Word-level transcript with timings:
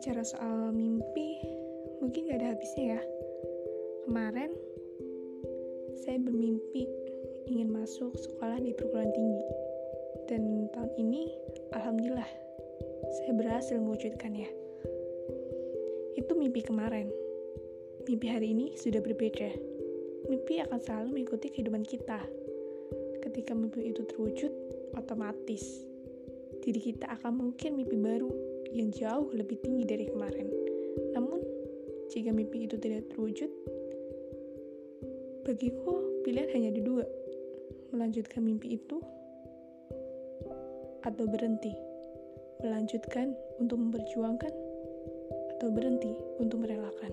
bicara 0.00 0.24
soal 0.24 0.72
mimpi, 0.72 1.36
mungkin 2.00 2.32
gak 2.32 2.40
ada 2.40 2.56
habisnya 2.56 2.96
ya. 2.96 3.00
Kemarin, 4.08 4.48
saya 6.00 6.16
bermimpi 6.16 6.88
ingin 7.52 7.68
masuk 7.68 8.16
sekolah 8.16 8.64
di 8.64 8.72
perguruan 8.72 9.12
tinggi. 9.12 9.44
Dan 10.24 10.72
tahun 10.72 10.88
ini, 10.96 11.28
Alhamdulillah, 11.76 12.32
saya 13.12 13.32
berhasil 13.36 13.76
mewujudkannya. 13.76 14.48
Itu 16.16 16.32
mimpi 16.32 16.64
kemarin. 16.64 17.12
Mimpi 18.08 18.24
hari 18.24 18.56
ini 18.56 18.80
sudah 18.80 19.04
berbeda. 19.04 19.52
Mimpi 20.32 20.64
akan 20.64 20.80
selalu 20.80 21.20
mengikuti 21.20 21.52
kehidupan 21.52 21.84
kita. 21.84 22.24
Ketika 23.20 23.52
mimpi 23.52 23.92
itu 23.92 24.08
terwujud, 24.08 24.48
otomatis 24.96 25.84
diri 26.64 26.80
kita 26.80 27.04
akan 27.20 27.36
mungkin 27.36 27.76
mimpi 27.76 28.00
baru 28.00 28.49
yang 28.70 28.94
jauh 28.94 29.30
lebih 29.34 29.58
tinggi 29.62 29.84
dari 29.86 30.06
kemarin. 30.06 30.46
Namun, 31.14 31.40
jika 32.10 32.30
mimpi 32.30 32.66
itu 32.66 32.78
tidak 32.78 33.10
terwujud, 33.10 33.50
bagiku 35.46 36.22
pilihan 36.22 36.50
hanya 36.54 36.68
ada 36.74 36.82
dua. 36.82 37.04
Melanjutkan 37.90 38.46
mimpi 38.46 38.78
itu 38.78 38.98
atau 41.02 41.24
berhenti. 41.26 41.74
Melanjutkan 42.60 43.32
untuk 43.58 43.80
memperjuangkan 43.80 44.52
atau 45.56 45.68
berhenti 45.72 46.12
untuk 46.38 46.62
merelakan. 46.62 47.12